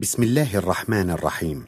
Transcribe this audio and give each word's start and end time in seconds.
بسم 0.00 0.22
الله 0.22 0.56
الرحمن 0.56 1.10
الرحيم. 1.10 1.64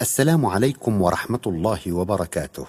السلام 0.00 0.46
عليكم 0.46 1.02
ورحمة 1.02 1.40
الله 1.46 1.92
وبركاته. 1.92 2.66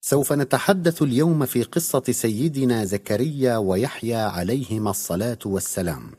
سوف 0.00 0.32
نتحدث 0.32 1.02
اليوم 1.02 1.46
في 1.46 1.62
قصة 1.62 2.02
سيدنا 2.10 2.84
زكريا 2.84 3.56
ويحيى 3.56 4.14
عليهما 4.14 4.90
الصلاة 4.90 5.38
والسلام. 5.46 6.10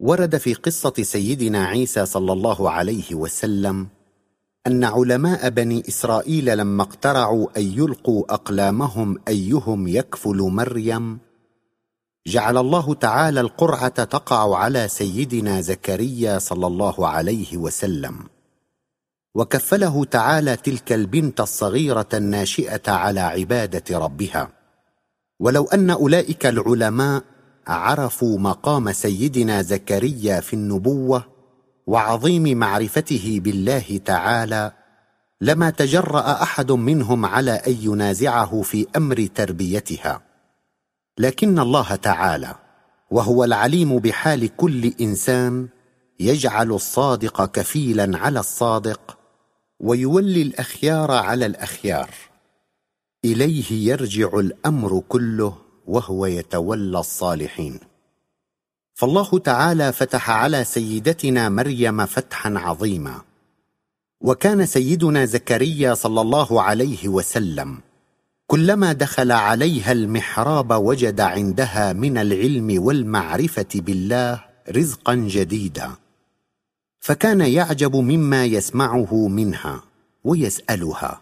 ورد 0.00 0.36
في 0.36 0.54
قصة 0.54 1.02
سيدنا 1.02 1.64
عيسى 1.64 2.06
صلى 2.06 2.32
الله 2.32 2.70
عليه 2.70 3.14
وسلم 3.14 3.88
أن 4.66 4.84
علماء 4.84 5.48
بني 5.48 5.88
إسرائيل 5.88 6.58
لما 6.58 6.82
اقترعوا 6.82 7.48
أن 7.56 7.62
يلقوا 7.62 8.34
أقلامهم 8.34 9.18
أيهم 9.28 9.88
يكفل 9.88 10.36
مريم 10.36 11.27
جعل 12.28 12.56
الله 12.56 12.94
تعالى 12.94 13.40
القرعة 13.40 14.04
تقع 14.04 14.56
على 14.56 14.88
سيدنا 14.88 15.60
زكريا 15.60 16.38
صلى 16.38 16.66
الله 16.66 17.08
عليه 17.08 17.56
وسلم. 17.56 18.18
وكفله 19.34 20.04
تعالى 20.04 20.56
تلك 20.56 20.92
البنت 20.92 21.40
الصغيرة 21.40 22.08
الناشئة 22.14 22.92
على 22.92 23.20
عبادة 23.20 23.98
ربها. 23.98 24.48
ولو 25.40 25.64
أن 25.64 25.90
أولئك 25.90 26.46
العلماء 26.46 27.22
عرفوا 27.66 28.38
مقام 28.38 28.92
سيدنا 28.92 29.62
زكريا 29.62 30.40
في 30.40 30.54
النبوة 30.54 31.24
وعظيم 31.86 32.58
معرفته 32.58 33.40
بالله 33.44 34.00
تعالى 34.04 34.72
لما 35.40 35.70
تجرأ 35.70 36.42
أحد 36.42 36.72
منهم 36.72 37.26
على 37.26 37.50
أن 37.50 37.76
ينازعه 37.80 38.62
في 38.62 38.86
أمر 38.96 39.28
تربيتها. 39.34 40.27
لكن 41.18 41.58
الله 41.58 41.94
تعالى 41.94 42.54
وهو 43.10 43.44
العليم 43.44 43.98
بحال 43.98 44.56
كل 44.56 44.92
إنسان 45.00 45.68
يجعل 46.20 46.72
الصادق 46.72 47.44
كفيلا 47.44 48.18
على 48.18 48.40
الصادق 48.40 49.18
ويولي 49.80 50.42
الأخيار 50.42 51.10
على 51.10 51.46
الأخيار. 51.46 52.10
إليه 53.24 53.90
يرجع 53.90 54.28
الأمر 54.34 55.02
كله 55.08 55.56
وهو 55.86 56.26
يتولى 56.26 56.98
الصالحين. 56.98 57.80
فالله 58.94 59.38
تعالى 59.38 59.92
فتح 59.92 60.30
على 60.30 60.64
سيدتنا 60.64 61.48
مريم 61.48 62.06
فتحا 62.06 62.54
عظيما. 62.56 63.22
وكان 64.20 64.66
سيدنا 64.66 65.24
زكريا 65.24 65.94
صلى 65.94 66.20
الله 66.20 66.62
عليه 66.62 67.08
وسلم 67.08 67.78
كلما 68.50 68.92
دخل 68.92 69.32
عليها 69.32 69.92
المحراب 69.92 70.72
وجد 70.72 71.20
عندها 71.20 71.92
من 71.92 72.18
العلم 72.18 72.82
والمعرفة 72.82 73.66
بالله 73.74 74.44
رزقا 74.70 75.14
جديدا. 75.14 75.90
فكان 77.00 77.40
يعجب 77.40 77.96
مما 77.96 78.44
يسمعه 78.44 79.28
منها 79.28 79.82
ويسألها 80.24 81.20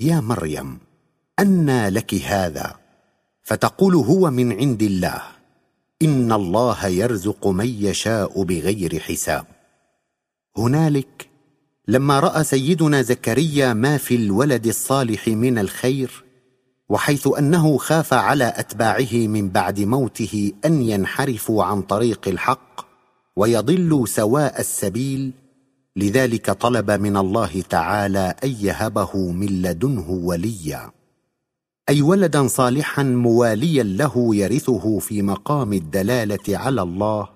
يا 0.00 0.20
مريم 0.20 0.78
انى 1.38 1.90
لك 1.90 2.14
هذا؟ 2.14 2.76
فتقول 3.42 3.94
هو 3.94 4.30
من 4.30 4.52
عند 4.52 4.82
الله 4.82 5.22
إن 6.02 6.32
الله 6.32 6.86
يرزق 6.86 7.46
من 7.46 7.68
يشاء 7.68 8.42
بغير 8.42 8.98
حساب. 8.98 9.46
هنالك 10.56 11.28
لما 11.88 12.20
رأى 12.20 12.44
سيدنا 12.44 13.02
زكريا 13.02 13.72
ما 13.72 13.96
في 13.98 14.14
الولد 14.14 14.66
الصالح 14.66 15.28
من 15.28 15.58
الخير 15.58 16.31
وحيث 16.92 17.28
أنه 17.38 17.76
خاف 17.76 18.14
على 18.14 18.52
أتباعه 18.56 19.12
من 19.12 19.48
بعد 19.48 19.80
موته 19.80 20.52
أن 20.64 20.82
ينحرفوا 20.82 21.64
عن 21.64 21.82
طريق 21.82 22.28
الحق 22.28 22.86
ويضلوا 23.36 24.06
سواء 24.06 24.60
السبيل. 24.60 25.32
لذلك 25.96 26.50
طلب 26.50 26.90
من 26.90 27.16
الله 27.16 27.62
تعالى 27.70 28.34
أن 28.44 28.56
يهبه 28.60 29.16
من 29.16 29.62
لدنه 29.62 30.10
وليا. 30.10 30.90
أي 31.88 32.02
ولدا 32.02 32.46
صالحا 32.46 33.02
مواليا 33.02 33.82
له 33.82 34.34
يرثه 34.34 34.98
في 34.98 35.22
مقام 35.22 35.72
الدلالة 35.72 36.58
على 36.58 36.82
الله 36.82 37.28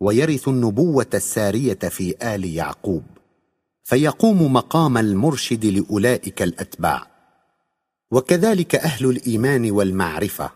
ويرث 0.00 0.48
النبوة 0.48 1.10
السارية 1.14 1.78
في 1.78 2.14
آل 2.22 2.44
يعقوب. 2.44 3.02
فيقوم 3.84 4.52
مقام 4.52 4.98
المرشد 4.98 5.66
لأولئك 5.66 6.42
الأتباع. 6.42 7.15
وكذلك 8.16 8.74
أهل 8.74 9.10
الإيمان 9.10 9.70
والمعرفة. 9.70 10.50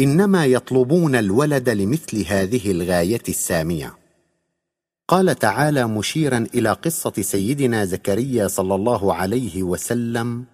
إنما 0.00 0.46
يطلبون 0.46 1.14
الولد 1.14 1.68
لمثل 1.68 2.24
هذه 2.26 2.70
الغاية 2.70 3.22
السامية. 3.28 3.94
قال 5.08 5.38
تعالى 5.38 5.86
مشيرا 5.86 6.46
إلى 6.54 6.72
قصة 6.72 7.12
سيدنا 7.20 7.84
زكريا 7.84 8.48
صلى 8.48 8.74
الله 8.74 9.14
عليه 9.14 9.62
وسلم 9.62 10.44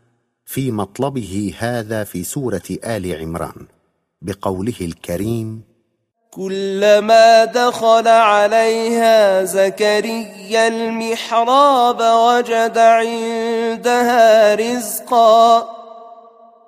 في 0.47 0.73
مطلبه 0.73 1.55
هذا 1.59 2.05
في 2.05 2.25
سورة 2.25 2.63
آل 2.85 3.21
عمران 3.21 3.67
بقوله 4.23 4.81
الكريم 4.81 5.63
كلما 6.31 7.45
دخل 7.45 8.09
عليها 8.09 9.45
زكريا 9.45 10.69
المحراب 10.69 12.01
وجد 12.01 12.79
عندها 12.79 14.55
رزقا 14.55 15.78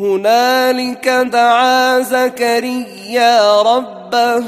هنالك 0.00 1.08
دعا 1.08 2.00
زكريا 2.00 3.62
ربه. 3.62 4.44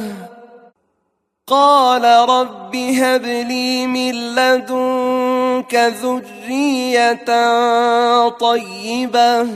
قال 1.47 2.05
رب 2.29 2.77
هب 2.77 3.23
لي 3.25 3.87
من 3.87 4.35
لدنك 4.35 5.75
ذرية 5.75 7.25
طيبة. 8.29 9.49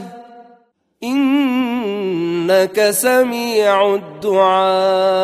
إنك 1.05 2.91
سميع 2.91 3.95
الدعاء. 3.95 5.15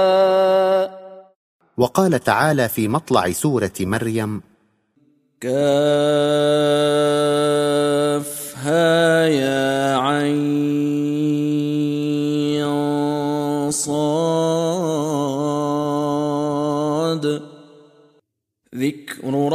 وقال 1.78 2.18
تعالى 2.24 2.68
في 2.68 2.88
مطلع 2.88 3.30
سورة 3.32 3.72
مريم 3.80 4.42
كافها 5.40 6.70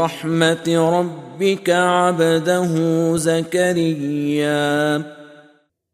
رحمة 0.06 1.00
ربك 1.00 1.70
عبده 1.70 2.74
زكريا. 3.18 5.04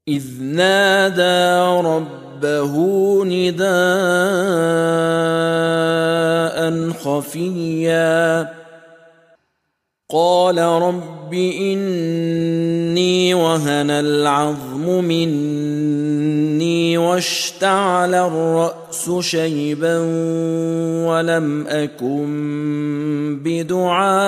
إذ 0.07 0.25
نادى 0.41 1.72
ربه 1.88 2.73
نداء 3.25 3.69
خفيا. 6.89 8.50
قال 10.09 10.57
رب 10.57 11.33
إني 11.33 13.33
وهن 13.33 13.89
العظم 13.89 15.03
مني. 15.03 15.61
واشتعل 17.09 18.15
الرأس 18.15 19.12
شيبا 19.19 19.98
ولم 21.07 21.68
أكن 21.68 23.39
بدعائك 23.44 24.24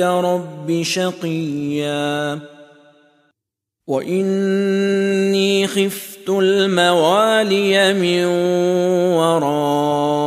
رب 0.00 0.82
شقيا. 0.82 2.38
وإني 3.88 5.66
خفت 5.66 6.28
الموالي 6.28 7.94
من 7.94 8.24
ورائي 9.16 10.18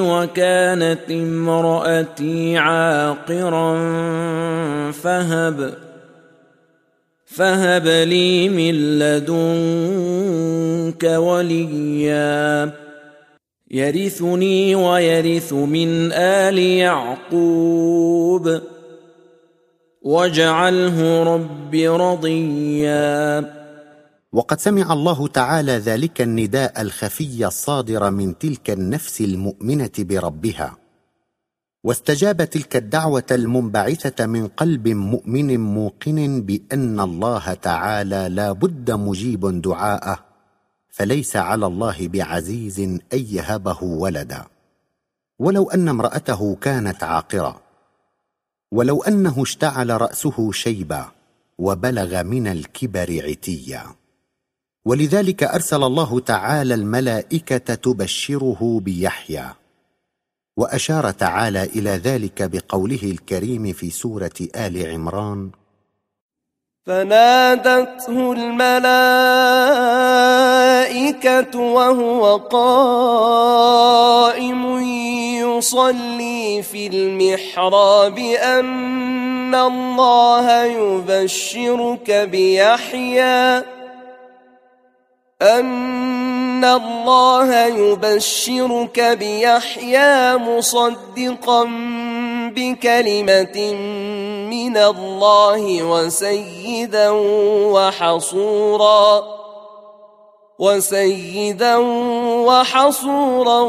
وكانت 0.00 1.10
امرأتي 1.10 2.58
عاقرا 2.58 3.74
فهب 4.92 5.74
فهب 7.36 7.86
لي 7.86 8.48
من 8.48 8.98
لدنك 8.98 11.04
وليا. 11.04 12.72
يرثني 13.70 14.74
ويرث 14.74 15.52
من 15.52 16.12
آل 16.12 16.58
يعقوب. 16.58 18.60
واجعله 20.02 21.22
رب 21.22 21.74
رضيا. 21.74 23.54
وقد 24.32 24.60
سمع 24.60 24.92
الله 24.92 25.26
تعالى 25.26 25.72
ذلك 25.72 26.20
النداء 26.20 26.82
الخفي 26.82 27.46
الصادر 27.46 28.10
من 28.10 28.38
تلك 28.38 28.70
النفس 28.70 29.20
المؤمنة 29.20 29.90
بربها. 29.98 30.83
واستجاب 31.84 32.44
تلك 32.44 32.76
الدعوة 32.76 33.26
المنبعثة 33.30 34.26
من 34.26 34.46
قلب 34.46 34.88
مؤمن 34.88 35.60
موقن 35.60 36.42
بأن 36.42 37.00
الله 37.00 37.54
تعالى 37.54 38.28
لا 38.28 38.52
بد 38.52 38.90
مجيب 38.90 39.62
دعاءه 39.62 40.18
فليس 40.88 41.36
على 41.36 41.66
الله 41.66 42.08
بعزيز 42.08 42.80
أن 42.80 43.00
يهبه 43.12 43.82
ولدا. 43.82 44.44
ولو 45.38 45.70
أن 45.70 45.88
امرأته 45.88 46.56
كانت 46.60 47.04
عاقرة 47.04 47.60
ولو 48.72 49.02
أنه 49.02 49.42
اشتعل 49.42 50.00
رأسه 50.00 50.52
شيبا 50.52 51.06
وبلغ 51.58 52.22
من 52.22 52.46
الكبر 52.46 53.22
عتيا. 53.28 53.84
ولذلك 54.84 55.42
أرسل 55.42 55.82
الله 55.82 56.20
تعالى 56.20 56.74
الملائكة 56.74 57.74
تبشره 57.74 58.80
بيحيى. 58.80 59.63
وأشار 60.56 61.10
تعالى 61.10 61.62
إلى 61.62 61.90
ذلك 61.90 62.42
بقوله 62.42 63.02
الكريم 63.02 63.72
في 63.72 63.90
سورة 63.90 64.30
آل 64.56 64.86
عمران 64.92 65.50
فنادته 66.86 68.32
الملائكة 68.32 68.68
وهو 71.60 72.36
قائم 72.36 73.44
يصلي 75.58 76.62
في 76.62 76.86
المحراب 76.86 78.18
أن 78.18 79.54
الله 79.54 80.64
يبشرك 80.64 82.10
بيحيى 82.10 83.62
أن 85.42 85.93
الله 86.64 87.66
يبشرك 87.66 89.00
بيحيى 89.00 90.36
مصدقا 90.36 91.64
بكلمة 92.56 93.74
من 94.50 94.76
الله 94.76 95.82
وسيدا 95.82 97.10
وحصورا 97.74 99.24
وسيدا 100.58 101.76
وحصورا 102.46 103.60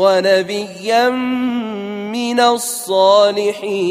ونبيا 0.00 1.08
من 1.08 2.40
الصالحين 2.40 3.88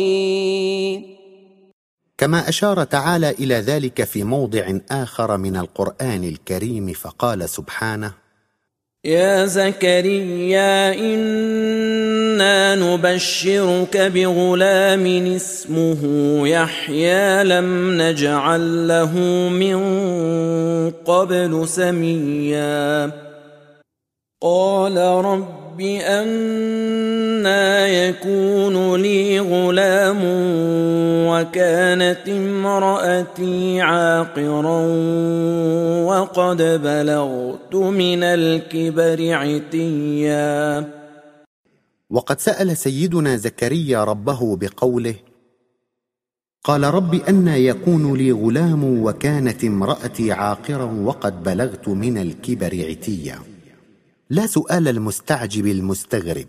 كما 2.18 2.50
أشار 2.50 2.84
تعالى 2.84 3.30
إلى 3.30 3.56
ذلك 3.56 4.04
في 4.04 4.24
موضع 4.24 4.80
آخر 4.92 5.38
من 5.38 5.58
القرآن 5.58 6.24
الكريم 6.24 6.94
فقال 6.94 7.50
سبحانه 7.50 8.14
يا 9.06 9.46
زكريا 9.46 10.94
إنا 10.94 12.76
نبشرك 12.76 13.98
بغلام 13.98 15.06
اسمه 15.36 16.02
يحيى 16.48 17.44
لم 17.44 18.02
نجعل 18.02 18.88
له 18.88 19.14
من 19.50 19.80
قبل 20.92 21.68
سميا. 21.68 23.12
قال 24.42 24.98
رب 24.98 25.67
أنا 25.82 27.68
يكون 27.88 29.02
لي 29.02 29.40
غلام 29.40 30.20
وكانت 31.28 32.30
امرأتي 32.30 33.82
عاقرا 33.82 34.82
وقد 36.06 36.58
بلغت 36.58 37.76
من 37.76 38.24
الكبر 38.24 39.34
عتيا. 39.34 40.88
وقد 42.10 42.40
سأل 42.40 42.78
سيدنا 42.78 43.38
زكريا 43.38 44.04
ربه 44.04 44.56
بقوله 44.56 45.16
قال 46.64 46.84
رب 46.84 47.14
أنى 47.30 47.66
يكون 47.66 48.18
لي 48.18 48.32
غلام 48.32 49.04
وكانت 49.04 49.64
امرأتي 49.64 50.32
عاقرا 50.32 50.86
وقد 51.04 51.44
بلغت 51.44 51.88
من 51.88 52.18
الكبر 52.18 52.86
عتيا. 52.90 53.57
لا 54.30 54.48
سؤال 54.48 54.88
المستعجب 54.88 55.66
المستغرب. 55.66 56.48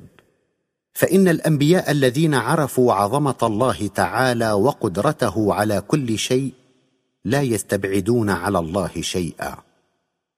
فإن 0.92 1.28
الأنبياء 1.28 1.90
الذين 1.90 2.34
عرفوا 2.34 2.92
عظمة 2.92 3.36
الله 3.42 3.86
تعالى 3.86 4.52
وقدرته 4.52 5.54
على 5.54 5.80
كل 5.80 6.18
شيء 6.18 6.52
لا 7.24 7.42
يستبعدون 7.42 8.30
على 8.30 8.58
الله 8.58 8.90
شيئا. 9.00 9.68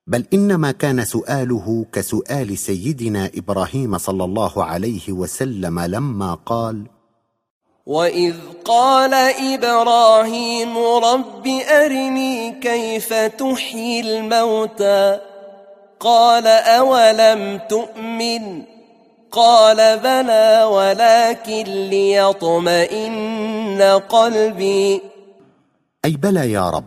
بل 0.06 0.24
إنما 0.32 0.70
كان 0.72 1.04
سؤاله 1.04 1.86
كسؤال 1.92 2.58
سيدنا 2.58 3.30
إبراهيم 3.34 3.98
صلى 3.98 4.24
الله 4.24 4.64
عليه 4.64 5.12
وسلم 5.12 5.80
لما 5.80 6.34
قال 6.34 6.86
واذ 7.86 8.36
قال 8.64 9.14
إبراهيم 9.54 10.78
رب 10.78 11.46
ارني 11.82 12.60
كيف 12.60 13.12
تحيي 13.12 14.00
الموتى 14.00 15.29
قال 16.00 16.46
أولم 16.46 17.60
تؤمن؟ 17.68 18.62
قال 19.30 19.98
بلى 19.98 20.64
ولكن 20.72 21.64
ليطمئن 21.88 23.82
قلبي. 24.08 25.00
أي 26.04 26.16
بلى 26.16 26.52
يا 26.52 26.70
رب 26.70 26.84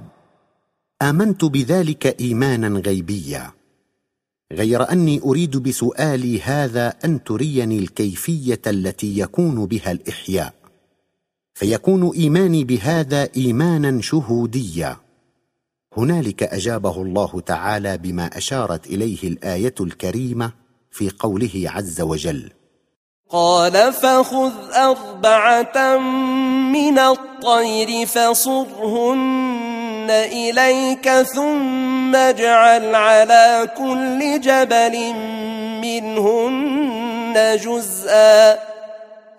آمنت 1.01 1.45
بذلك 1.45 2.21
إيمانا 2.21 2.80
غيبيا. 2.80 3.51
غير 4.54 4.92
أني 4.92 5.21
أريد 5.25 5.57
بسؤالي 5.57 6.42
هذا 6.42 6.94
أن 7.06 7.24
تريني 7.24 7.80
الكيفية 7.80 8.62
التي 8.68 9.19
يكون 9.19 9.66
بها 9.66 9.92
الإحياء. 9.92 10.54
فيكون 11.54 12.12
إيماني 12.16 12.63
بهذا 12.63 13.30
إيمانا 13.38 14.01
شهوديا. 14.01 15.03
هنالك 15.98 16.44
أجابه 16.44 17.01
الله 17.01 17.42
تعالى 17.45 17.98
بما 17.98 18.38
أشارت 18.38 18.88
إليه 18.88 19.24
الآية 19.24 19.75
الكريمة 19.81 20.51
في 20.92 21.12
قوله 21.19 21.63
عز 21.66 22.01
وجل. 22.01 22.51
قال 23.30 23.94
فخذ 23.94 24.51
أربعة 24.74 25.97
من 26.73 27.00
الطير 27.00 28.06
فصرهن 28.06 30.07
إليك 30.09 31.09
ثم 31.09 32.16
اجعل 32.16 32.95
على 32.95 33.69
كل 33.78 34.42
جبل 34.42 35.14
منهن 35.81 37.57
جزءا 37.64 38.59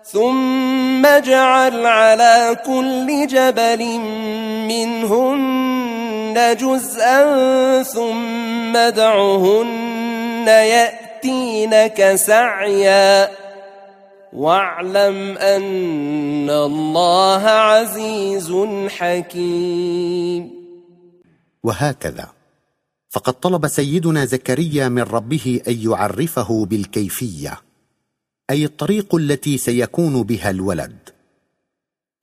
ثم 0.03 1.05
اجعل 1.05 1.85
على 1.85 2.57
كل 2.65 3.27
جبل 3.27 3.99
منهن 4.67 5.74
جزءا 6.37 7.83
ثم 7.83 8.77
يأتي 10.49 11.05
يأتينك 11.25 12.15
سعيا. 12.15 13.29
واعلم 14.33 15.37
أن 15.37 16.49
الله 16.49 17.41
عزيز 17.41 18.53
حكيم. 18.89 20.51
وهكذا. 21.63 22.27
فقد 23.09 23.33
طلب 23.33 23.67
سيدنا 23.67 24.25
زكريا 24.25 24.89
من 24.89 25.01
ربه 25.01 25.61
أن 25.67 25.77
يعرفه 25.91 26.65
بالكيفية 26.65 27.61
أي 28.49 28.65
الطريق 28.65 29.15
التي 29.15 29.57
سيكون 29.57 30.23
بها 30.23 30.49
الولد. 30.49 30.97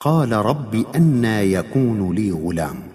قال 0.01 0.33
رب 0.33 0.87
أنى 0.97 1.53
يكون 1.53 2.15
لي 2.15 2.33
غلام. 2.33 2.92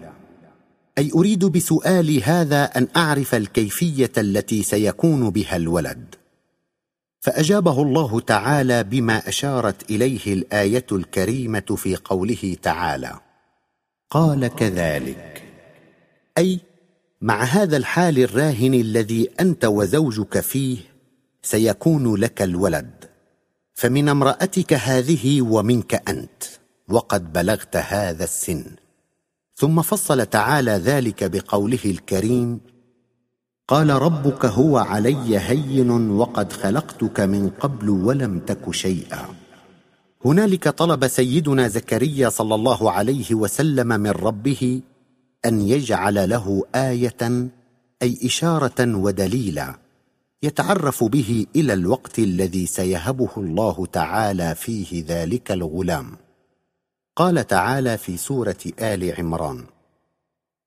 أي 0.98 1.12
أريد 1.16 1.46
بسؤالي 1.46 2.22
هذا 2.24 2.64
أن 2.64 2.88
أعرف 2.96 3.36
الكيفية 3.36 4.12
التي 4.18 4.64
سيكون 4.64 5.30
بها 5.30 5.56
الولد. 5.56 6.16
فأجابه 7.20 7.82
الله 7.82 8.20
تعالى 8.20 8.84
بما 8.84 9.28
أشارت 9.30 9.92
إليه 9.92 10.34
الآية 10.34 10.86
الكريمة 10.92 11.76
في 11.78 11.96
قوله 11.96 12.56
تعالى 12.62 13.20
قال 14.10 14.48
كذلك. 14.48 15.44
أي 16.38 16.60
مع 17.22 17.44
هذا 17.44 17.78
الحال 17.78 18.20
الراهن 18.20 18.74
الذي 18.74 19.30
أنت 19.40 19.66
وزوجك 19.66 20.40
فيه 20.40 20.78
سيكون 21.42 22.16
لك 22.16 22.42
الولد. 22.42 23.06
فمن 23.74 24.10
امرأتك 24.10 24.74
هذه 24.74 25.42
ومنك 25.42 26.10
أنت 26.10 26.44
وقد 26.90 27.34
بلغت 27.34 27.76
هذا 27.76 28.24
السن. 28.24 28.66
ثم 29.60 29.82
فصل 29.82 30.26
تعالى 30.26 30.72
ذلك 30.72 31.24
بقوله 31.24 31.80
الكريم 31.86 32.60
قال 33.68 33.90
ربك 33.90 34.46
هو 34.46 34.78
علي 34.78 35.40
هين 35.40 36.10
وقد 36.10 36.54
خلقتك 36.54 37.20
من 37.20 37.50
قبل 37.50 37.90
ولم 37.90 38.40
تك 38.40 38.72
شيئا. 38.72 39.26
هنالك 40.26 40.70
طلب 40.70 41.08
سيدنا 41.08 41.68
زكريا 41.68 42.30
صلى 42.30 42.56
الله 42.56 42.92
عليه 42.92 43.36
وسلم 43.36 43.88
من 43.88 44.10
ربه 44.10 44.82
أن 45.46 45.62
يجعل 45.62 46.30
له 46.30 46.64
آية 46.76 47.50
أي 48.02 48.20
إشارة 48.24 48.96
ودليلا 48.96 49.76
يتعرف 50.44 51.04
به 51.04 51.46
إلى 51.56 51.74
الوقت 51.74 52.20
الذي 52.20 52.66
سيهبه 52.66 53.30
الله 53.38 53.86
تعالى 53.86 54.56
فيه 54.56 55.06
ذلك 55.08 55.52
الغلام. 55.52 56.27
قال 57.18 57.48
تعالى 57.48 57.98
في 57.98 58.18
سورة 58.18 58.56
آل 58.82 59.14
عمران. 59.18 59.64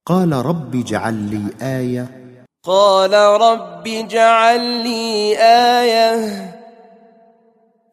قال 0.07 0.33
رب 0.33 0.77
اجعل 0.77 1.15
لي 1.15 1.43
آية. 1.63 2.07
قال 2.65 3.13
رب 3.41 3.89
اجعل 3.89 4.61
لي 4.61 5.39
آية. 5.39 6.51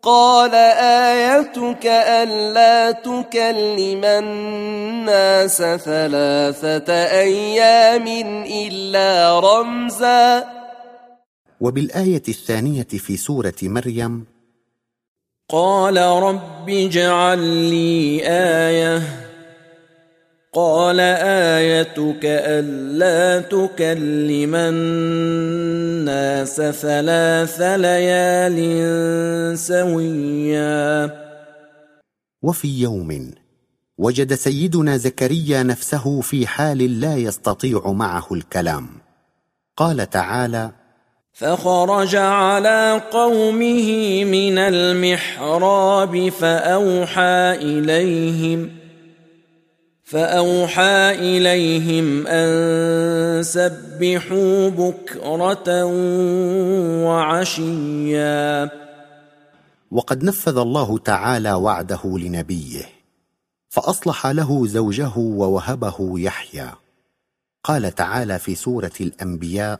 قال 0.01 0.55
آيتك 0.55 1.85
ألا 1.85 2.91
تكلم 2.91 4.05
الناس 4.05 5.57
ثلاثة 5.57 6.93
أيام 6.93 8.07
إلا 8.67 9.39
رمزا. 9.39 10.47
وبالآية 11.61 12.23
الثانية 12.27 12.83
في 12.83 13.17
سورة 13.17 13.53
مريم 13.63 14.36
قال 15.49 15.97
رب 15.97 16.69
اجعل 16.69 17.39
لي 17.39 18.21
آية. 18.27 19.01
قال 20.53 20.99
آيتك 20.99 22.25
ألا 22.25 23.39
تكلم 23.39 24.55
الناس 24.55 26.55
ثلاث 26.55 27.61
ليال 27.61 29.59
سويا. 29.59 31.11
وفي 32.41 32.81
يوم 32.81 33.31
وجد 33.97 34.33
سيدنا 34.33 34.97
زكريا 34.97 35.63
نفسه 35.63 36.21
في 36.21 36.47
حال 36.47 36.99
لا 36.99 37.15
يستطيع 37.15 37.91
معه 37.91 38.27
الكلام. 38.31 38.87
قال 39.77 40.09
تعالى 40.09 40.71
فخرج 41.37 42.15
على 42.15 43.01
قومه 43.11 43.89
من 44.23 44.57
المحراب 44.57 46.29
فأوحى 46.29 47.55
إليهم 47.61 48.69
فأوحى 50.03 51.11
إليهم 51.11 52.27
أن 52.27 53.43
سبحوا 53.43 54.69
بكرة 54.69 55.85
وعشيا. 57.05 58.69
وقد 59.91 60.23
نفذ 60.23 60.57
الله 60.57 60.97
تعالى 60.97 61.53
وعده 61.53 62.01
لنبيه 62.05 62.85
فأصلح 63.69 64.27
له 64.27 64.67
زوجه 64.67 65.17
ووهبه 65.17 66.19
يحيى. 66.19 66.69
قال 67.63 67.95
تعالى 67.95 68.39
في 68.39 68.55
سورة 68.55 68.91
الأنبياء 69.01 69.79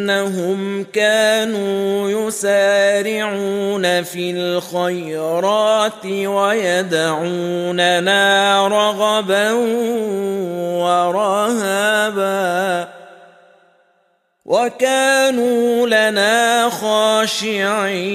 إنهم 0.00 0.84
كانوا 0.84 2.10
يسارعون 2.10 4.02
في 4.02 4.30
الخيرات 4.30 6.06
ويدعوننا 6.06 8.18
رغبا 8.68 9.52
ورهبا 10.82 12.88
وكانوا 14.44 15.86
لنا 15.86 16.70
خاشعين. 16.70 18.10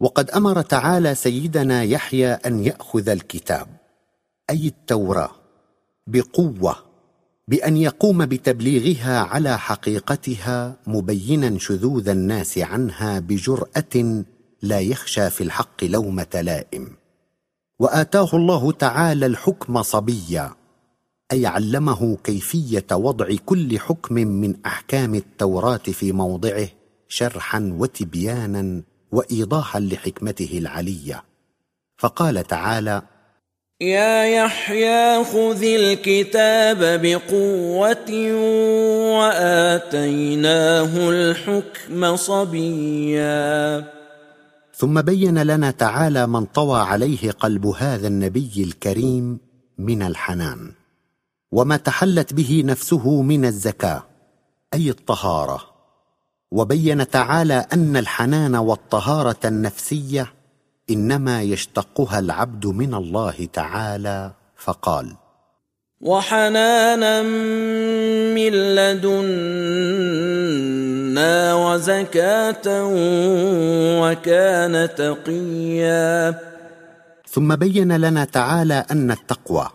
وقد 0.00 0.30
أمر 0.30 0.62
تعالى 0.62 1.14
سيدنا 1.14 1.82
يحيى 1.82 2.32
أن 2.32 2.64
يأخذ 2.64 3.08
الكتاب 3.08 3.66
أي 4.50 4.66
التوراة 4.66 5.30
بقوة 6.06 6.87
بأن 7.48 7.76
يقوم 7.76 8.26
بتبليغها 8.26 9.18
على 9.18 9.58
حقيقتها 9.58 10.76
مبينا 10.86 11.58
شذوذ 11.58 12.08
الناس 12.08 12.58
عنها 12.58 13.18
بجرأة 13.18 14.24
لا 14.62 14.80
يخشى 14.80 15.30
في 15.30 15.40
الحق 15.40 15.84
لومة 15.84 16.40
لائم. 16.42 16.88
وآتاه 17.78 18.28
الله 18.34 18.72
تعالى 18.72 19.26
الحكم 19.26 19.82
صبيا 19.82 20.54
أي 21.32 21.46
علمه 21.46 22.16
كيفية 22.24 22.86
وضع 22.92 23.36
كل 23.46 23.78
حكم 23.78 24.14
من 24.14 24.54
أحكام 24.66 25.14
التوراة 25.14 25.76
في 25.76 26.12
موضعه 26.12 26.68
شرحا 27.08 27.74
وتبيانا 27.78 28.82
وايضاحا 29.12 29.80
لحكمته 29.80 30.58
العلية. 30.58 31.24
فقال 31.98 32.46
تعالى 32.46 33.02
يا 33.80 34.24
يحيى 34.24 35.24
خذ 35.24 35.62
الكتاب 35.62 37.02
بقوة 37.02 38.32
وآتيناه 39.18 41.10
الحكم 41.10 42.16
صبيا. 42.16 43.84
ثم 44.74 45.02
بين 45.02 45.42
لنا 45.42 45.70
تعالى 45.70 46.26
من 46.26 46.44
طوى 46.44 46.80
عليه 46.80 47.30
قلب 47.30 47.66
هذا 47.66 48.08
النبي 48.08 48.52
الكريم 48.56 49.38
من 49.78 50.02
الحنان 50.02 50.72
وما 51.52 51.76
تحلت 51.76 52.34
به 52.34 52.62
نفسه 52.66 53.22
من 53.22 53.44
الزكاة 53.44 54.02
أي 54.74 54.90
الطهارة. 54.90 55.60
وبين 56.50 57.10
تعالى 57.10 57.66
أن 57.72 57.96
الحنان 57.96 58.56
والطهارة 58.56 59.40
النفسية 59.44 60.37
إنما 60.90 61.42
يشتقها 61.42 62.18
العبد 62.18 62.66
من 62.66 62.94
الله 62.94 63.48
تعالى 63.52 64.32
فقال 64.56 65.16
وحنانا 66.00 67.22
من 68.34 68.52
لدنا 68.74 69.14
وزكاة 71.54 72.66
وكان 74.02 74.88
تقيا. 74.94 76.40
ثم 77.28 77.56
بين 77.56 77.96
لنا 77.96 78.24
تعالى 78.24 78.84
أن 78.90 79.10
التقوى 79.10 79.68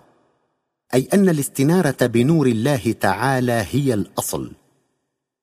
أي 0.94 1.08
أن 1.14 1.30
الاستنارة 1.30 2.06
بنور 2.06 2.48
الله 2.48 2.96
تعالى 3.00 3.66
هي 3.72 3.94
الأصل 3.94 4.52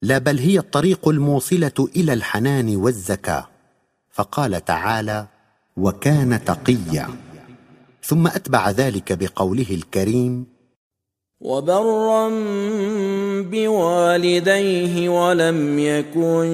لا 0.02 0.18
بل 0.18 0.38
هي 0.38 0.58
الطريق 0.58 1.08
الموصلة 1.08 1.88
إلى 1.96 2.12
الحنان 2.12 2.76
والزكاة. 2.76 3.48
فقال 4.10 4.64
تعالى 4.64 5.26
وكان 5.80 6.44
تقيا. 6.44 7.08
ثم 8.04 8.26
أتبع 8.26 8.70
ذلك 8.70 9.12
بقوله 9.12 9.66
الكريم 9.70 10.46
وبرا 11.40 12.28
بوالديه 13.42 15.08
ولم 15.08 15.78
يكن 15.78 16.46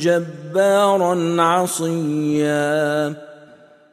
جبارا 0.00 1.42
عصيا. 1.42 3.16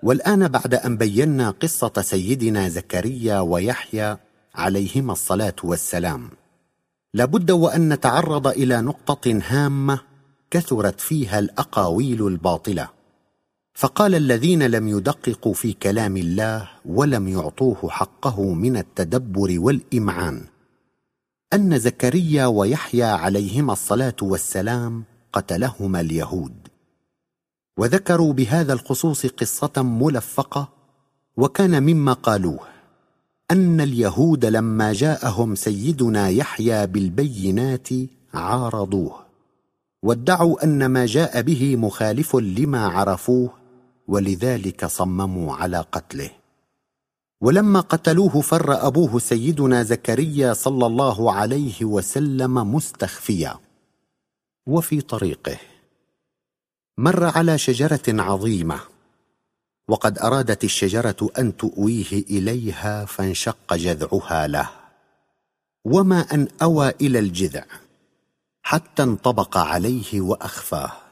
والآن 0.03 0.47
بعد 0.47 0.73
أن 0.73 0.97
بينا 0.97 1.49
قصة 1.49 1.91
سيدنا 2.01 2.69
زكريا 2.69 3.39
ويحيى 3.39 4.17
عليهما 4.55 5.13
الصلاة 5.13 5.55
والسلام. 5.63 6.29
لابد 7.13 7.51
وأن 7.51 7.93
نتعرض 7.93 8.47
إلى 8.47 8.81
نقطة 8.81 9.39
هامة 9.47 9.99
كثرت 10.51 10.99
فيها 11.01 11.39
الأقاويل 11.39 12.27
الباطلة. 12.27 12.96
فقال 13.77 14.15
الذين 14.15 14.63
لم 14.63 14.87
يدققوا 14.87 15.53
في 15.53 15.73
كلام 15.73 16.17
الله 16.17 16.69
ولم 16.85 17.27
يعطوه 17.27 17.89
حقه 17.89 18.53
من 18.53 18.77
التدبر 18.77 19.59
والإمعان. 19.59 20.45
أن 21.53 21.79
زكريا 21.79 22.45
ويحيى 22.45 23.03
عليهما 23.03 23.73
الصلاة 23.73 24.15
والسلام 24.21 25.03
قتلهما 25.33 25.99
اليهود. 26.01 26.53
وذكروا 27.79 28.33
بهذا 28.33 28.73
الخصوص 28.73 29.25
قصة 29.25 29.71
ملفقة 29.77 30.69
وكان 31.37 31.83
مما 31.83 32.13
قالوه 32.13 32.59
أن 33.51 33.81
اليهود 33.81 34.45
لما 34.45 34.93
جاءهم 34.93 35.55
سيدنا 35.55 36.29
يحيى 36.29 36.87
بالبينات 36.87 37.89
عارضوه 38.33 39.25
وادعوا 40.03 40.63
أن 40.63 40.85
ما 40.85 41.05
جاء 41.05 41.41
به 41.41 41.75
مخالف 41.75 42.35
لما 42.35 42.87
عرفوه 42.87 43.66
ولذلك 44.07 44.85
صمموا 44.85 45.55
على 45.55 45.85
قتله. 45.91 46.29
ولما 47.41 47.79
قتلوه 47.79 48.41
فر 48.41 48.87
أبوه 48.87 49.19
سيدنا 49.19 49.83
زكريا 49.83 50.53
صلى 50.53 50.85
الله 50.85 51.33
عليه 51.33 51.85
وسلم 51.85 52.75
مستخفيا. 52.75 53.59
وفي 54.67 55.01
طريقه. 55.01 55.57
مر 56.97 57.23
على 57.23 57.57
شجرة 57.57 58.01
عظيمة. 58.07 58.79
وقد 59.87 60.19
أرادت 60.19 60.63
الشجرة 60.63 61.29
أن 61.39 61.57
تؤويه 61.57 62.11
إليها 62.11 63.05
فانشق 63.05 63.73
جذعها 63.73 64.47
له. 64.47 64.69
وما 65.85 66.19
أن 66.33 66.47
أوى 66.61 66.89
إلى 67.01 67.19
الجذع. 67.19 67.65
حتى 68.63 69.03
انطبق 69.03 69.57
عليه 69.57 70.21
وأخفاه. 70.21 71.06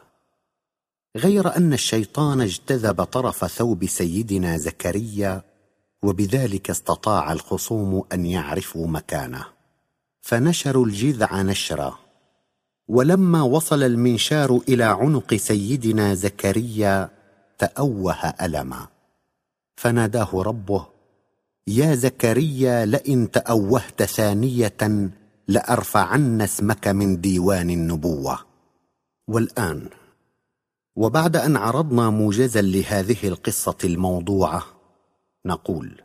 غير 1.16 1.58
أن 1.58 1.74
الشيطان 1.74 2.42
اجتذب 2.42 3.04
طرف 3.04 3.46
ثوب 3.46 3.86
سيدنا 3.86 4.58
زكريا 4.58 5.42
وبذلك 6.04 6.70
استطاع 6.70 7.32
الخصوم 7.32 8.04
أن 8.14 8.26
يعرفوا 8.26 8.88
مكانه. 8.88 9.46
فنشروا 10.22 10.86
الجذع 10.86 11.42
نشرا. 11.42 12.00
ولما 12.88 13.42
وصل 13.42 13.84
المنشار 13.84 14.62
إلى 14.70 14.84
عنق 14.84 15.34
سيدنا 15.34 16.14
زكريا 16.14 17.10
تأوه 17.58 18.30
ألما. 18.42 18.88
فناداه 19.76 20.30
ربه 20.34 20.88
يا 21.68 21.96
زكريا 21.96 22.86
لئن 22.86 23.32
تأوهت 23.32 24.04
ثانية 24.04 25.10
لأرفعن 25.48 26.42
اسمك 26.42 26.88
من 26.88 27.22
ديوان 27.22 27.70
النبوة. 27.70 28.40
والآن 29.28 29.90
وبعد 30.96 31.36
أن 31.36 31.58
عرضنا 31.58 32.10
موجزا 32.10 32.62
لهذه 32.62 33.18
القصة 33.24 33.78
الموضوعة 33.84 34.64
نقول 35.46 36.02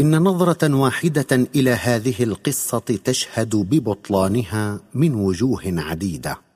إن 0.00 0.22
نظرة 0.22 0.74
واحدة 0.74 1.48
إلى 1.54 1.70
هذه 1.70 2.22
القصة 2.22 2.78
تشهد 2.78 3.56
ببطلانها 3.56 4.80
من 4.94 5.14
وجوه 5.14 5.62
عديدة 5.64 6.46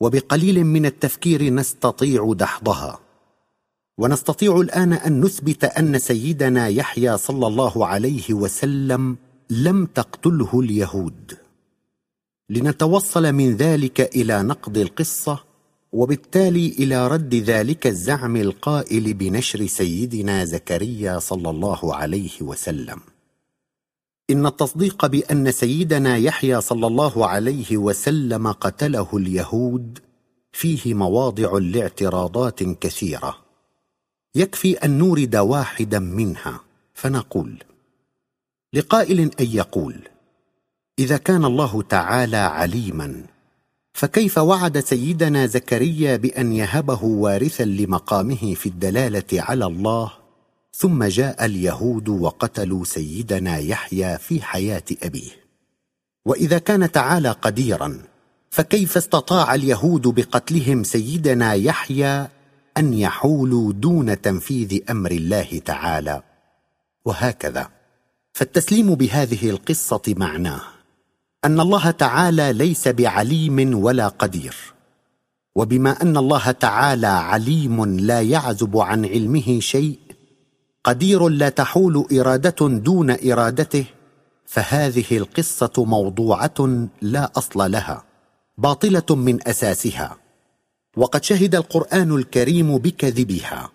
وبقليل 0.00 0.64
من 0.64 0.86
التفكير 0.86 1.54
نستطيع 1.54 2.32
دحضها. 2.32 3.00
ونستطيع 3.98 4.60
الآن 4.60 4.92
أن 4.92 5.20
نثبت 5.20 5.64
أن 5.64 5.98
سيدنا 5.98 6.68
يحيى 6.68 7.18
صلى 7.18 7.46
الله 7.46 7.86
عليه 7.86 8.34
وسلم 8.34 9.16
لم 9.50 9.86
تقتله 9.86 10.60
اليهود. 10.60 11.38
لنتوصل 12.50 13.32
من 13.32 13.56
ذلك 13.56 14.00
إلى 14.00 14.42
نقد 14.42 14.76
القصة 14.76 15.49
وبالتالي 15.92 16.68
إلى 16.68 17.08
رد 17.08 17.34
ذلك 17.34 17.86
الزعم 17.86 18.36
القائل 18.36 19.14
بنشر 19.14 19.66
سيدنا 19.66 20.44
زكريا 20.44 21.18
صلى 21.18 21.50
الله 21.50 21.94
عليه 21.94 22.42
وسلم. 22.42 23.00
إن 24.30 24.46
التصديق 24.46 25.06
بأن 25.06 25.52
سيدنا 25.52 26.16
يحيى 26.16 26.60
صلى 26.60 26.86
الله 26.86 27.26
عليه 27.26 27.76
وسلم 27.76 28.52
قتله 28.52 29.08
اليهود 29.14 29.98
فيه 30.52 30.94
مواضع 30.94 31.58
لاعتراضات 31.58 32.62
كثيرة. 32.62 33.50
يكفي 34.34 34.72
أن 34.74 34.98
نورد 34.98 35.36
واحدا 35.36 35.98
منها 35.98 36.60
فنقول 36.94 37.64
لقائل 38.72 39.20
أن 39.20 39.46
يقول 39.46 40.08
إذا 40.98 41.16
كان 41.16 41.44
الله 41.44 41.82
تعالى 41.82 42.36
عليما 42.36 43.24
فكيف 43.92 44.38
وعد 44.38 44.78
سيدنا 44.78 45.46
زكريا 45.46 46.16
بأن 46.16 46.52
يهبه 46.52 47.04
وارثا 47.04 47.62
لمقامه 47.62 48.54
في 48.54 48.66
الدلالة 48.66 49.42
على 49.42 49.66
الله 49.66 50.12
ثم 50.72 51.04
جاء 51.04 51.44
اليهود 51.44 52.08
وقتلوا 52.08 52.84
سيدنا 52.84 53.58
يحيى 53.58 54.18
في 54.18 54.42
حياة 54.42 54.84
أبيه. 55.02 55.30
وإذا 56.24 56.58
كان 56.58 56.92
تعالى 56.92 57.30
قديرا 57.30 58.02
فكيف 58.50 58.96
استطاع 58.96 59.54
اليهود 59.54 60.02
بقتلهم 60.08 60.84
سيدنا 60.84 61.54
يحيى 61.54 62.28
أن 62.76 62.94
يحولوا 62.94 63.72
دون 63.72 64.20
تنفيذ 64.20 64.80
أمر 64.90 65.10
الله 65.10 65.60
تعالى؟ 65.64 66.22
وهكذا. 67.04 67.68
فالتسليم 68.32 68.94
بهذه 68.94 69.50
القصة 69.50 70.02
معناه. 70.08 70.62
أن 71.44 71.60
الله 71.60 71.90
تعالى 71.90 72.52
ليس 72.52 72.88
بعليم 72.88 73.84
ولا 73.84 74.08
قدير. 74.08 74.56
وبما 75.54 76.02
أن 76.02 76.16
الله 76.16 76.50
تعالى 76.50 77.06
عليم 77.06 77.84
لا 77.84 78.20
يعزب 78.20 78.76
عن 78.76 79.04
علمه 79.06 79.60
شيء 79.60 79.98
قدير 80.84 81.28
لا 81.28 81.48
تحول 81.48 82.06
إرادة 82.12 82.68
دون 82.68 83.10
إرادته 83.30 83.84
فهذه 84.46 85.04
القصة 85.16 85.72
موضوعة 85.78 86.88
لا 87.02 87.32
أصل 87.36 87.70
لها 87.72 88.04
باطلة 88.58 89.16
من 89.16 89.48
أساسها. 89.48 90.16
وقد 90.96 91.24
شهد 91.24 91.54
القرآن 91.54 92.16
الكريم 92.16 92.78
بكذبها. 92.78 93.70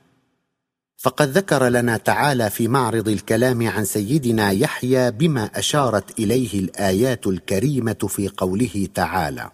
فقد 1.06 1.30
ذكر 1.30 1.68
لنا 1.68 1.98
تعالى 1.98 2.50
في 2.50 2.68
معرض 2.68 3.08
الكلام 3.10 3.68
عن 3.68 3.86
سيدنا 3.86 4.52
يحيى 4.52 5.12
بما 5.12 5.50
أشارت 5.56 6.20
إليه 6.20 6.60
الآيات 6.60 7.28
الكريمة 7.28 8.08
في 8.08 8.30
قوله 8.38 8.88
تعالى. 8.96 9.50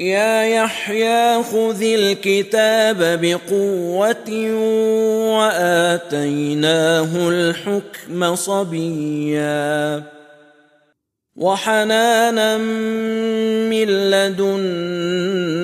يا 0.00 0.44
يحيى 0.44 1.42
خذ 1.42 1.82
الكتاب 1.82 3.20
بقوة 3.20 4.50
وآتيناه 5.38 7.28
الحكم 7.28 8.34
صبيا. 8.34 10.02
وحنانا 11.36 12.56
من 13.68 13.86
لدنا 13.86 15.63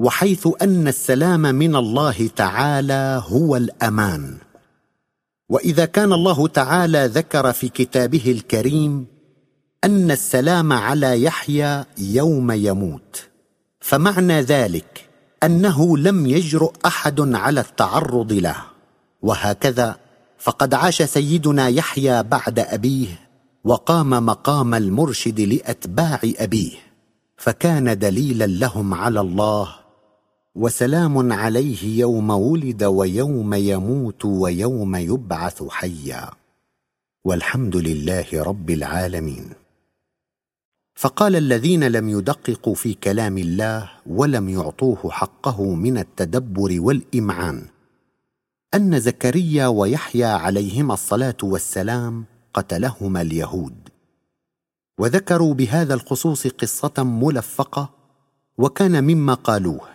وحيث 0.00 0.48
أن 0.62 0.88
السلام 0.88 1.40
من 1.40 1.76
الله 1.76 2.30
تعالى 2.36 3.22
هو 3.26 3.56
الأمان. 3.56 4.36
وإذا 5.48 5.84
كان 5.84 6.12
الله 6.12 6.48
تعالى 6.48 7.06
ذكر 7.06 7.52
في 7.52 7.68
كتابه 7.68 8.22
الكريم 8.26 9.06
أن 9.84 10.10
السلام 10.10 10.72
على 10.72 11.22
يحيى 11.22 11.84
يوم 11.98 12.50
يموت. 12.50 13.28
فمعنى 13.80 14.40
ذلك 14.40 15.08
أنه 15.42 15.98
لم 15.98 16.26
يجرؤ 16.26 16.72
أحد 16.86 17.20
على 17.20 17.60
التعرض 17.60 18.32
له. 18.32 18.56
وهكذا 19.22 19.96
فقد 20.38 20.74
عاش 20.74 21.02
سيدنا 21.02 21.68
يحيى 21.68 22.22
بعد 22.22 22.58
أبيه 22.58 23.20
وقام 23.64 24.10
مقام 24.26 24.74
المرشد 24.74 25.40
لأتباع 25.40 26.20
أبيه. 26.24 26.72
فكان 27.36 27.98
دليلا 27.98 28.46
لهم 28.46 28.94
على 28.94 29.20
الله 29.20 29.79
وسلام 30.54 31.32
عليه 31.32 31.98
يوم 31.98 32.30
ولد 32.30 32.82
ويوم 32.84 33.54
يموت 33.54 34.24
ويوم 34.24 34.96
يبعث 34.96 35.62
حيا. 35.68 36.30
والحمد 37.24 37.76
لله 37.76 38.26
رب 38.32 38.70
العالمين. 38.70 39.50
فقال 40.94 41.36
الذين 41.36 41.84
لم 41.84 42.08
يدققوا 42.08 42.74
في 42.74 42.94
كلام 42.94 43.38
الله 43.38 43.90
ولم 44.06 44.48
يعطوه 44.48 45.10
حقه 45.10 45.74
من 45.74 45.98
التدبر 45.98 46.80
والإمعان. 46.80 47.66
أن 48.74 49.00
زكريا 49.00 49.66
ويحيى 49.66 50.24
عليهما 50.24 50.94
الصلاة 50.94 51.36
والسلام 51.42 52.24
قتلهما 52.54 53.20
اليهود. 53.20 53.88
وذكروا 54.98 55.54
بهذا 55.54 55.94
الخصوص 55.94 56.46
قصة 56.46 56.92
ملفقة 56.98 57.90
وكان 58.58 59.04
مما 59.04 59.34
قالوه. 59.34 59.89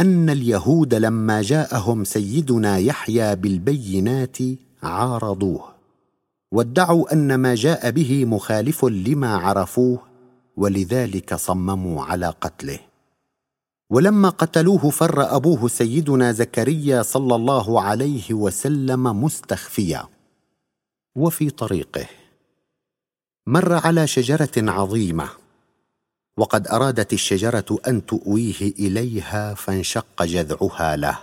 أن 0.00 0.30
اليهود 0.30 0.94
لما 0.94 1.42
جاءهم 1.42 2.04
سيدنا 2.04 2.78
يحيى 2.78 3.36
بالبينات 3.36 4.38
عارضوه 4.82 5.74
وادعوا 6.52 7.12
أن 7.12 7.34
ما 7.34 7.54
جاء 7.54 7.90
به 7.90 8.24
مخالف 8.24 8.84
لما 8.84 9.36
عرفوه 9.36 10.02
ولذلك 10.56 11.34
صمموا 11.34 12.04
على 12.04 12.26
قتله. 12.40 12.78
ولما 13.90 14.28
قتلوه 14.28 14.90
فر 14.90 15.36
أبوه 15.36 15.68
سيدنا 15.68 16.32
زكريا 16.32 17.02
صلى 17.02 17.34
الله 17.34 17.82
عليه 17.82 18.34
وسلم 18.34 19.24
مستخفيا. 19.24 20.04
وفي 21.16 21.50
طريقه 21.50 22.06
مر 23.46 23.72
على 23.72 24.06
شجرة 24.06 24.52
عظيمة. 24.56 25.28
وقد 26.38 26.68
أرادت 26.68 27.12
الشجرة 27.12 27.78
أن 27.88 28.06
تؤويه 28.06 28.60
إليها 28.60 29.54
فانشق 29.54 30.22
جذعها 30.22 30.96
له. 30.96 31.18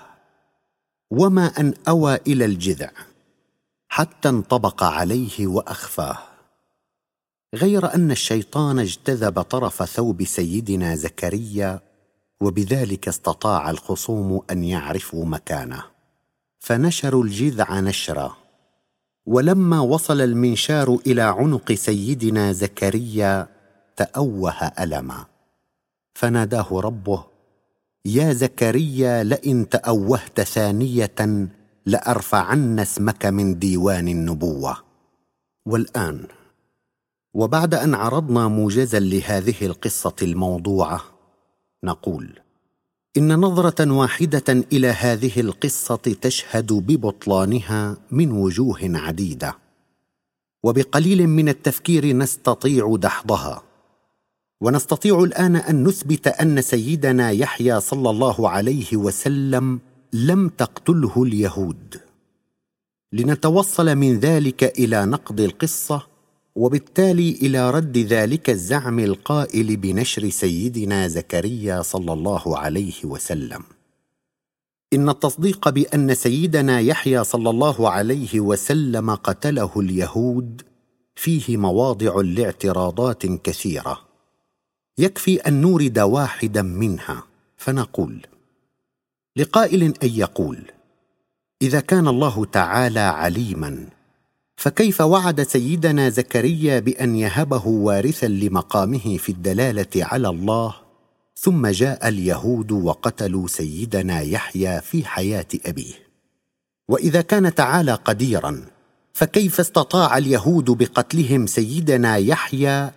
وما 1.12 1.46
أن 1.46 1.74
أوى 1.88 2.16
إلى 2.28 2.46
الجذع 2.46 2.92
حتى 3.88 4.30
انطبق 4.30 4.84
عليه 4.84 5.48
وأخفاه. 5.48 6.18
غير 7.56 7.94
أن 7.96 8.12
الشيطان 8.12 8.80
اجتذب 8.80 9.42
طرف 9.42 9.84
ثوب 9.84 10.24
سيدنا 10.24 10.96
زكريا 10.96 11.80
وبذلك 12.42 13.08
استطاع 13.08 13.70
الخصوم 13.70 14.42
أن 14.52 14.64
يعرفوا 14.64 15.26
مكانه. 15.26 15.84
فنشروا 16.60 17.24
الجذع 17.24 17.80
نشرا. 17.80 18.38
ولما 19.26 19.80
وصل 19.80 20.22
المنشار 20.22 21.00
إلى 21.08 21.22
عنق 21.22 21.72
سيدنا 21.72 22.52
زكريا 22.52 23.55
تأوه 23.96 24.64
ألما. 24.80 25.26
فناداه 26.14 26.68
ربه 26.72 27.26
يا 28.06 28.34
زكريا 28.34 29.24
لئن 29.24 29.70
تأوهت 29.70 30.42
ثانية 30.42 31.48
لأرفعن 31.86 32.80
اسمك 32.80 33.26
من 33.26 33.60
ديوان 33.60 34.08
النبوة. 34.08 34.78
والآن 35.66 36.28
وبعد 37.34 37.74
أن 37.74 37.96
عرضنا 37.96 38.48
موجزا 38.48 39.00
لهذه 39.00 39.66
القصة 39.66 40.16
الموضوعة 40.22 41.02
نقول 41.84 42.40
إن 43.18 43.40
نظرة 43.40 43.92
واحدة 43.92 44.66
إلى 44.74 44.88
هذه 44.88 45.40
القصة 45.40 45.96
تشهد 45.96 46.74
ببطلانها 46.74 47.98
من 48.12 48.32
وجوه 48.32 48.80
عديدة 48.82 49.58
وبقليل 50.64 51.28
من 51.28 51.50
التفكير 51.50 52.06
نستطيع 52.18 52.96
دحضها. 53.00 53.64
ونستطيع 54.62 55.24
الآن 55.24 55.56
أن 55.56 55.84
نثبت 55.84 56.28
أن 56.28 56.62
سيدنا 56.62 57.32
يحيى 57.32 57.80
صلى 57.82 58.10
الله 58.10 58.50
عليه 58.50 58.98
وسلم 58.98 59.80
لم 60.14 60.50
تقتله 60.50 61.24
اليهود. 61.24 62.02
لنتوصل 63.14 63.96
من 63.96 64.20
ذلك 64.20 64.64
إلى 64.80 65.06
نقد 65.06 65.40
القصة 65.40 66.08
وبالتالي 66.56 67.32
إلى 67.32 67.72
رد 67.72 67.98
ذلك 67.98 68.50
الزعم 68.50 69.00
القائل 69.00 69.78
بنشر 69.78 70.30
سيدنا 70.30 71.08
زكريا 71.08 71.82
صلى 71.82 72.14
الله 72.14 72.58
عليه 72.58 73.06
وسلم. 73.06 73.64
إن 74.94 75.10
التصديق 75.10 75.70
بأن 75.70 76.16
سيدنا 76.16 76.80
يحيى 76.80 77.24
صلى 77.24 77.50
الله 77.50 77.90
عليه 77.90 78.40
وسلم 78.40 79.16
قتله 79.16 79.72
اليهود 79.78 80.62
فيه 81.16 81.58
مواضع 81.58 82.22
لاعتراضات 82.22 83.26
كثيرة. 83.26 84.05
يكفي 84.98 85.36
أن 85.36 85.62
نورد 85.62 86.00
واحدا 86.00 86.62
منها 86.62 87.24
فنقول 87.58 88.28
لقائل 89.36 89.84
أن 89.84 90.10
يقول 90.10 90.72
إذا 91.62 91.80
كان 91.80 92.08
الله 92.08 92.46
تعالى 92.46 93.00
عليما 93.00 93.88
فكيف 94.58 95.02
وعد 95.02 95.44
سيدنا 95.44 96.10
زكريا 96.10 96.80
بأن 96.80 97.16
يهبه 97.16 97.68
وارثا 97.68 98.26
لمقامه 98.26 99.18
في 99.18 99.32
الدلالة 99.32 99.88
على 99.96 100.30
الله 100.30 100.76
ثم 101.38 101.68
جاء 101.68 102.08
اليهود 102.08 102.72
وقتلوا 102.72 103.48
سيدنا 103.48 104.22
يحيى 104.22 104.82
في 104.82 105.06
حياة 105.06 105.48
أبيه؟ 105.66 105.94
وإذا 106.90 107.22
كان 107.22 107.56
تعالى 107.56 107.94
قديرا 107.94 108.66
فكيف 109.14 109.60
استطاع 109.60 110.18
اليهود 110.18 110.72
بقتلهم 110.72 111.48
سيدنا 111.48 112.18
يحيى 112.18 112.92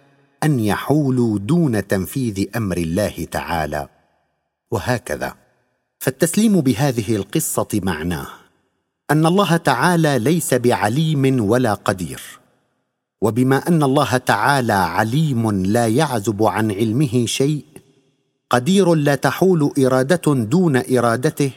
أن 0.45 0.61
يحولوا 0.61 1.39
دون 1.39 1.87
تنفيذ 1.87 2.47
أمر 2.57 2.77
الله 2.77 3.27
تعالى. 3.31 3.89
وهكذا. 4.71 5.35
فالتسليم 5.99 6.61
بهذه 6.61 7.17
القصة 7.17 7.69
معناه 7.75 8.27
أن 9.11 9.27
الله 9.27 9.57
تعالى 9.57 10.19
ليس 10.19 10.55
بعليم 10.55 11.51
ولا 11.51 11.75
قدير. 11.75 12.23
وبما 13.21 13.69
أن 13.69 13.83
الله 13.83 14.17
تعالى 14.17 14.73
عليم 14.73 15.51
لا 15.51 15.87
يعزب 15.87 16.43
عن 16.43 16.73
علمه 16.73 17.27
شيء 17.27 17.65
قدير 18.51 18.95
لا 18.95 19.15
تحول 19.15 19.73
إرادة 19.79 20.35
دون 20.35 20.77
إرادته 20.77 21.51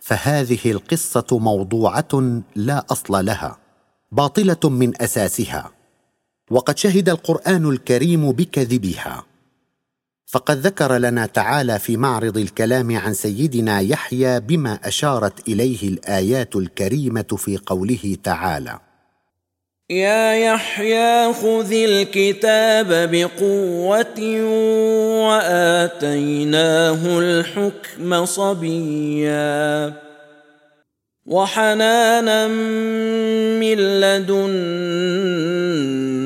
فهذه 0.00 0.58
القصة 0.66 1.26
موضوعة 1.30 2.42
لا 2.56 2.84
أصل 2.90 3.24
لها 3.26 3.58
باطلة 4.12 4.70
من 4.70 5.02
أساسها. 5.02 5.70
وقد 6.50 6.78
شهد 6.78 7.08
القرآن 7.08 7.70
الكريم 7.70 8.32
بكذبها. 8.32 9.24
فقد 10.26 10.58
ذكر 10.58 10.96
لنا 10.96 11.26
تعالى 11.26 11.78
في 11.78 11.96
معرض 11.96 12.38
الكلام 12.38 12.96
عن 12.96 13.14
سيدنا 13.14 13.80
يحيى 13.80 14.40
بما 14.40 14.78
أشارت 14.84 15.48
إليه 15.48 15.88
الآيات 15.88 16.56
الكريمة 16.56 17.36
في 17.36 17.58
قوله 17.66 18.16
تعالى. 18.24 18.78
يا 19.90 20.34
يحيى 20.34 21.32
خذ 21.32 21.72
الكتاب 21.72 23.10
بقوة 23.10 24.42
وآتيناه 25.28 27.18
الحكم 27.18 28.24
صبيا. 28.24 29.94
وحنانا 31.26 32.48
من 33.58 34.00
لدنا 34.00 36.25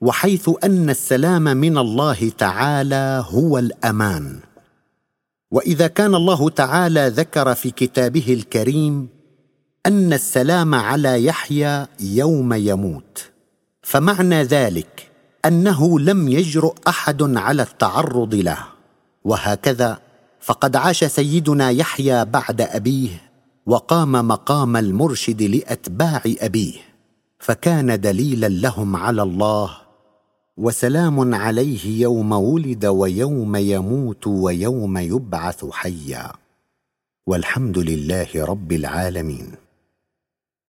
وحيث 0.00 0.50
أن 0.64 0.90
السلام 0.90 1.42
من 1.42 1.78
الله 1.78 2.32
تعالى 2.38 3.24
هو 3.28 3.58
الأمان. 3.58 4.40
وإذا 5.50 5.86
كان 5.86 6.14
الله 6.14 6.50
تعالى 6.50 7.08
ذكر 7.08 7.54
في 7.54 7.70
كتابه 7.70 8.24
الكريم 8.28 9.08
أن 9.86 10.12
السلام 10.12 10.74
على 10.74 11.24
يحيى 11.24 11.86
يوم 12.00 12.52
يموت. 12.52 13.30
فمعنى 13.82 14.42
ذلك 14.42 15.10
أنه 15.44 16.00
لم 16.00 16.28
يجرؤ 16.28 16.74
أحد 16.88 17.22
على 17.22 17.62
التعرض 17.62 18.34
له. 18.34 18.58
وهكذا 19.24 19.98
فقد 20.40 20.76
عاش 20.76 21.04
سيدنا 21.04 21.70
يحيى 21.70 22.24
بعد 22.24 22.60
أبيه 22.60 23.22
وقام 23.66 24.12
مقام 24.12 24.76
المرشد 24.76 25.42
لأتباع 25.42 26.22
أبيه. 26.26 26.74
فكان 27.38 28.00
دليلا 28.00 28.48
لهم 28.48 28.96
على 28.96 29.22
الله 29.22 29.83
وسلام 30.56 31.34
عليه 31.34 32.00
يوم 32.02 32.32
ولد 32.32 32.86
ويوم 32.86 33.56
يموت 33.56 34.26
ويوم 34.26 34.98
يبعث 34.98 35.64
حيا. 35.70 36.32
والحمد 37.26 37.78
لله 37.78 38.28
رب 38.34 38.72
العالمين. 38.72 39.63